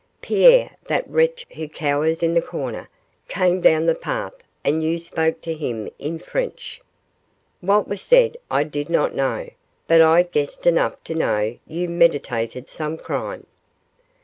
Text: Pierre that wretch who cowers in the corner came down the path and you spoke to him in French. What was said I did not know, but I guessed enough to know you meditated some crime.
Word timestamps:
Pierre 0.19 0.77
that 0.87 1.07
wretch 1.07 1.45
who 1.51 1.69
cowers 1.69 2.23
in 2.23 2.33
the 2.33 2.41
corner 2.41 2.89
came 3.27 3.61
down 3.61 3.85
the 3.85 3.93
path 3.93 4.33
and 4.63 4.83
you 4.83 4.97
spoke 4.97 5.41
to 5.41 5.53
him 5.53 5.87
in 5.99 6.17
French. 6.17 6.81
What 7.59 7.87
was 7.87 8.01
said 8.01 8.35
I 8.49 8.63
did 8.63 8.89
not 8.89 9.13
know, 9.13 9.51
but 9.85 10.01
I 10.01 10.23
guessed 10.23 10.65
enough 10.65 11.03
to 11.03 11.13
know 11.13 11.55
you 11.67 11.87
meditated 11.87 12.67
some 12.67 12.97
crime. 12.97 13.45